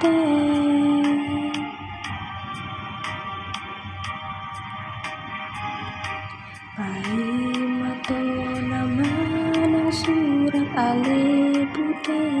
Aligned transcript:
putih 0.00 1.04
Pahimato 6.72 8.16
naman 8.64 9.76
ang 9.76 9.92
surat 9.92 10.68
ali 10.72 11.68
putih 11.68 12.40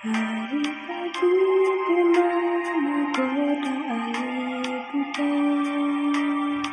Hari 0.00 0.64
pagi 0.88 1.36
bernama 1.92 3.12
goda 3.12 3.76
ali 3.84 4.80
putih 4.88 6.64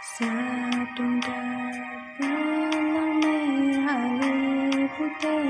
Satu 0.00 1.04
dapalang 1.20 3.20
merah 3.20 4.00
ali 4.00 4.88
putih 4.96 5.44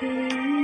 do 0.01 0.56